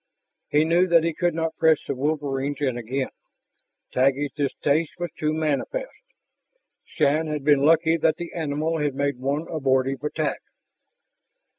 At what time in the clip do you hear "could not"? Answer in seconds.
1.13-1.55